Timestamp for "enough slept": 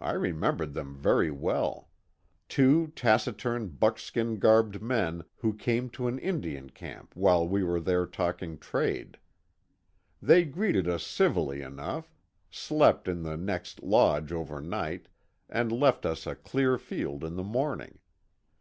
11.62-13.08